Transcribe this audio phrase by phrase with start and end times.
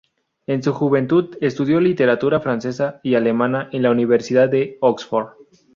[0.47, 5.33] En su juventud estudió literatura francesa y alemana en la Universidad de Oxford.